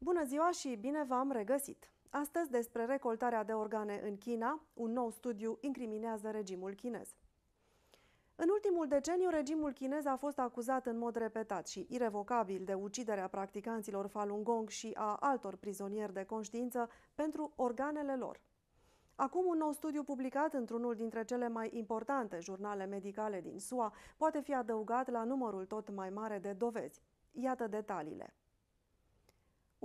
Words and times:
Bună 0.00 0.24
ziua 0.24 0.50
și 0.50 0.76
bine 0.80 1.04
v-am 1.04 1.30
regăsit! 1.30 1.90
Astăzi 2.10 2.50
despre 2.50 2.84
recoltarea 2.84 3.44
de 3.44 3.52
organe 3.52 4.00
în 4.04 4.18
China, 4.18 4.62
un 4.74 4.92
nou 4.92 5.10
studiu 5.10 5.58
incriminează 5.60 6.30
regimul 6.30 6.74
chinez. 6.74 7.14
În 8.36 8.48
ultimul 8.48 8.88
deceniu, 8.88 9.28
regimul 9.30 9.72
chinez 9.72 10.04
a 10.04 10.16
fost 10.16 10.38
acuzat 10.38 10.86
în 10.86 10.98
mod 10.98 11.16
repetat 11.16 11.66
și 11.68 11.86
irevocabil 11.88 12.64
de 12.64 12.74
uciderea 12.74 13.28
practicanților 13.28 14.06
Falun 14.06 14.42
Gong 14.42 14.68
și 14.68 14.92
a 14.94 15.14
altor 15.14 15.56
prizonieri 15.56 16.12
de 16.12 16.24
conștiință 16.24 16.88
pentru 17.14 17.52
organele 17.56 18.16
lor. 18.16 18.40
Acum, 19.14 19.46
un 19.46 19.58
nou 19.58 19.72
studiu 19.72 20.02
publicat 20.02 20.54
într-unul 20.54 20.94
dintre 20.94 21.24
cele 21.24 21.48
mai 21.48 21.70
importante 21.72 22.38
jurnale 22.40 22.84
medicale 22.84 23.40
din 23.40 23.58
SUA 23.58 23.92
poate 24.16 24.40
fi 24.40 24.54
adăugat 24.54 25.10
la 25.10 25.24
numărul 25.24 25.66
tot 25.66 25.90
mai 25.90 26.10
mare 26.10 26.38
de 26.38 26.52
dovezi. 26.52 27.02
Iată 27.32 27.66
detaliile. 27.66 28.34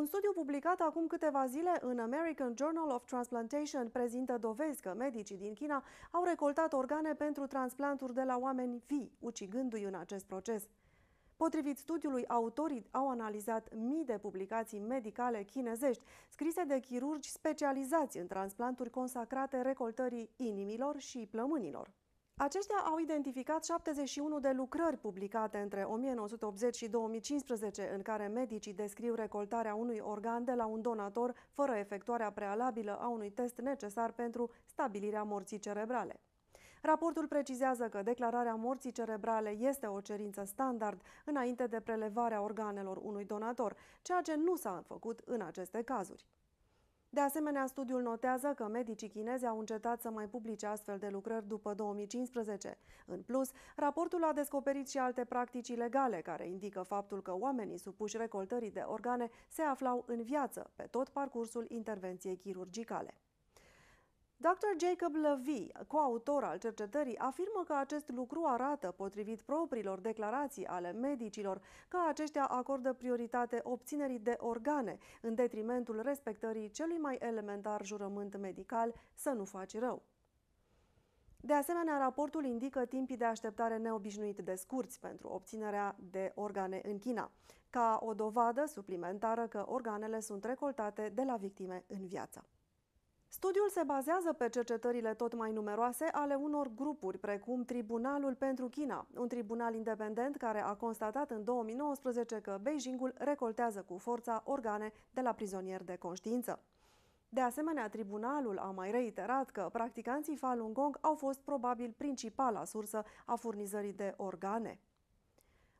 Un 0.00 0.06
studiu 0.06 0.32
publicat 0.32 0.80
acum 0.80 1.06
câteva 1.06 1.46
zile 1.46 1.78
în 1.80 1.98
American 1.98 2.54
Journal 2.56 2.90
of 2.90 3.04
Transplantation 3.04 3.88
prezintă 3.88 4.38
dovezi 4.38 4.80
că 4.80 4.94
medicii 4.96 5.36
din 5.36 5.54
China 5.54 5.84
au 6.10 6.24
recoltat 6.24 6.72
organe 6.72 7.14
pentru 7.14 7.46
transplanturi 7.46 8.14
de 8.14 8.22
la 8.22 8.38
oameni 8.38 8.82
vii, 8.86 9.12
ucigându-i 9.18 9.82
în 9.82 9.94
acest 9.94 10.24
proces. 10.26 10.68
Potrivit 11.36 11.78
studiului, 11.78 12.26
autorii 12.26 12.86
au 12.90 13.08
analizat 13.08 13.74
mii 13.74 14.04
de 14.04 14.18
publicații 14.18 14.78
medicale 14.78 15.42
chinezești, 15.42 16.02
scrise 16.28 16.64
de 16.64 16.78
chirurgi 16.78 17.30
specializați 17.30 18.18
în 18.18 18.26
transplanturi 18.26 18.90
consacrate 18.90 19.62
recoltării 19.62 20.30
inimilor 20.36 20.98
și 20.98 21.28
plămânilor. 21.30 21.90
Aceștia 22.42 22.76
au 22.76 22.98
identificat 22.98 23.64
71 23.64 24.40
de 24.40 24.50
lucrări 24.50 24.96
publicate 24.96 25.58
între 25.58 25.82
1980 25.82 26.76
și 26.76 26.88
2015 26.88 27.90
în 27.94 28.02
care 28.02 28.26
medicii 28.26 28.74
descriu 28.74 29.14
recoltarea 29.14 29.74
unui 29.74 29.98
organ 29.98 30.44
de 30.44 30.52
la 30.52 30.66
un 30.66 30.82
donator 30.82 31.34
fără 31.50 31.72
efectuarea 31.72 32.32
prealabilă 32.32 32.98
a 33.00 33.08
unui 33.08 33.30
test 33.30 33.58
necesar 33.58 34.12
pentru 34.12 34.50
stabilirea 34.64 35.22
morții 35.22 35.58
cerebrale. 35.58 36.20
Raportul 36.82 37.26
precizează 37.26 37.88
că 37.88 38.02
declararea 38.02 38.54
morții 38.54 38.92
cerebrale 38.92 39.50
este 39.50 39.86
o 39.86 40.00
cerință 40.00 40.44
standard 40.44 41.02
înainte 41.24 41.66
de 41.66 41.80
prelevarea 41.80 42.42
organelor 42.42 42.96
unui 42.96 43.24
donator, 43.24 43.76
ceea 44.02 44.20
ce 44.20 44.34
nu 44.34 44.56
s-a 44.56 44.82
făcut 44.86 45.20
în 45.24 45.40
aceste 45.40 45.82
cazuri. 45.82 46.26
De 47.12 47.20
asemenea, 47.20 47.66
studiul 47.66 48.02
notează 48.02 48.52
că 48.56 48.68
medicii 48.68 49.08
chinezi 49.08 49.46
au 49.46 49.58
încetat 49.58 50.00
să 50.00 50.10
mai 50.10 50.28
publice 50.28 50.66
astfel 50.66 50.98
de 50.98 51.08
lucrări 51.08 51.48
după 51.48 51.74
2015. 51.74 52.78
În 53.06 53.22
plus, 53.22 53.50
raportul 53.76 54.24
a 54.24 54.32
descoperit 54.32 54.88
și 54.88 54.98
alte 54.98 55.24
practici 55.24 55.68
ilegale 55.68 56.20
care 56.20 56.48
indică 56.48 56.82
faptul 56.82 57.22
că 57.22 57.34
oamenii 57.38 57.78
supuși 57.78 58.16
recoltării 58.16 58.70
de 58.70 58.84
organe 58.86 59.30
se 59.48 59.62
aflau 59.62 60.04
în 60.06 60.22
viață 60.22 60.70
pe 60.76 60.82
tot 60.82 61.08
parcursul 61.08 61.64
intervenției 61.68 62.36
chirurgicale. 62.36 63.14
Dr. 64.42 64.76
Jacob 64.78 65.14
Levy, 65.14 65.72
coautor 65.86 66.44
al 66.44 66.58
cercetării, 66.58 67.18
afirmă 67.18 67.62
că 67.66 67.74
acest 67.74 68.08
lucru 68.08 68.44
arată, 68.46 68.94
potrivit 68.96 69.40
propriilor 69.42 70.00
declarații 70.00 70.66
ale 70.66 70.92
medicilor, 70.92 71.60
că 71.88 71.98
aceștia 72.08 72.44
acordă 72.44 72.92
prioritate 72.92 73.60
obținerii 73.62 74.18
de 74.18 74.36
organe, 74.38 74.98
în 75.20 75.34
detrimentul 75.34 76.00
respectării 76.02 76.70
celui 76.70 76.96
mai 76.98 77.16
elementar 77.20 77.84
jurământ 77.84 78.36
medical 78.36 78.94
să 79.14 79.30
nu 79.30 79.44
faci 79.44 79.78
rău. 79.78 80.02
De 81.40 81.52
asemenea, 81.52 81.98
raportul 81.98 82.44
indică 82.44 82.84
timpii 82.84 83.16
de 83.16 83.24
așteptare 83.24 83.76
neobișnuit 83.76 84.38
de 84.38 84.54
scurți 84.54 85.00
pentru 85.00 85.28
obținerea 85.28 85.96
de 86.10 86.32
organe 86.34 86.80
în 86.84 86.98
China, 86.98 87.30
ca 87.70 87.98
o 88.02 88.14
dovadă 88.14 88.64
suplimentară 88.66 89.46
că 89.46 89.64
organele 89.68 90.20
sunt 90.20 90.44
recoltate 90.44 91.12
de 91.14 91.22
la 91.22 91.36
victime 91.36 91.84
în 91.86 92.06
viață. 92.06 92.44
Studiul 93.32 93.68
se 93.68 93.82
bazează 93.82 94.32
pe 94.32 94.48
cercetările 94.48 95.14
tot 95.14 95.34
mai 95.34 95.52
numeroase 95.52 96.04
ale 96.04 96.34
unor 96.34 96.70
grupuri, 96.74 97.18
precum 97.18 97.64
Tribunalul 97.64 98.34
pentru 98.34 98.68
China, 98.68 99.06
un 99.16 99.28
tribunal 99.28 99.74
independent 99.74 100.36
care 100.36 100.60
a 100.60 100.74
constatat 100.74 101.30
în 101.30 101.44
2019 101.44 102.40
că 102.40 102.58
Beijingul 102.62 103.14
recoltează 103.18 103.82
cu 103.82 103.98
forța 103.98 104.42
organe 104.44 104.92
de 105.10 105.20
la 105.20 105.32
prizonieri 105.32 105.84
de 105.84 105.96
conștiință. 105.96 106.62
De 107.28 107.40
asemenea, 107.40 107.88
tribunalul 107.88 108.58
a 108.58 108.70
mai 108.70 108.90
reiterat 108.90 109.50
că 109.50 109.68
practicanții 109.72 110.36
Falun 110.36 110.72
Gong 110.72 110.98
au 111.00 111.14
fost 111.14 111.40
probabil 111.40 111.94
principala 111.96 112.64
sursă 112.64 113.02
a 113.26 113.34
furnizării 113.34 113.92
de 113.92 114.14
organe. 114.16 114.80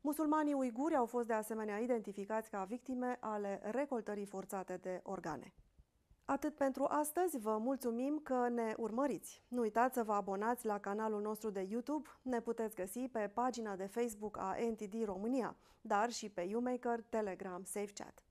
Musulmanii 0.00 0.52
uiguri 0.52 0.96
au 0.96 1.06
fost 1.06 1.26
de 1.26 1.32
asemenea 1.32 1.78
identificați 1.78 2.50
ca 2.50 2.64
victime 2.64 3.16
ale 3.20 3.60
recoltării 3.70 4.26
forțate 4.26 4.76
de 4.76 5.00
organe. 5.02 5.54
Atât 6.30 6.54
pentru 6.54 6.84
astăzi, 6.84 7.38
vă 7.38 7.58
mulțumim 7.60 8.20
că 8.22 8.48
ne 8.48 8.74
urmăriți. 8.76 9.42
Nu 9.48 9.60
uitați 9.60 9.94
să 9.94 10.02
vă 10.02 10.12
abonați 10.12 10.66
la 10.66 10.78
canalul 10.78 11.20
nostru 11.20 11.50
de 11.50 11.66
YouTube, 11.70 12.08
ne 12.22 12.40
puteți 12.40 12.74
găsi 12.74 12.98
pe 12.98 13.30
pagina 13.34 13.76
de 13.76 13.86
Facebook 13.86 14.38
a 14.38 14.56
NTD 14.70 15.04
România, 15.04 15.56
dar 15.80 16.10
și 16.10 16.28
pe 16.28 16.40
YouMaker, 16.40 17.00
Telegram, 17.08 17.62
SafeChat. 17.64 18.22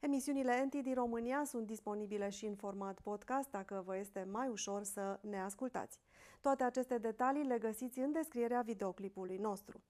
Emisiunile 0.00 0.64
NTD 0.64 0.94
România 0.94 1.44
sunt 1.44 1.66
disponibile 1.66 2.28
și 2.28 2.46
în 2.46 2.54
format 2.54 3.00
podcast 3.00 3.50
dacă 3.50 3.82
vă 3.86 3.96
este 3.96 4.26
mai 4.30 4.48
ușor 4.48 4.82
să 4.82 5.18
ne 5.22 5.40
ascultați. 5.40 6.00
Toate 6.40 6.62
aceste 6.62 6.98
detalii 6.98 7.44
le 7.44 7.58
găsiți 7.58 7.98
în 7.98 8.12
descrierea 8.12 8.60
videoclipului 8.60 9.36
nostru. 9.36 9.80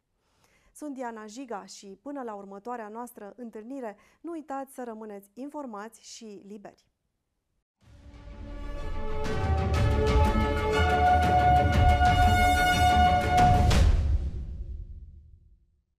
Sunt 0.72 0.94
Diana 0.94 1.26
Jiga 1.26 1.64
și 1.64 1.98
până 2.02 2.22
la 2.22 2.34
următoarea 2.34 2.88
noastră 2.88 3.32
întâlnire, 3.36 3.96
nu 4.20 4.30
uitați 4.30 4.74
să 4.74 4.84
rămâneți 4.84 5.30
informați 5.34 6.14
și 6.14 6.42
liberi. 6.46 6.89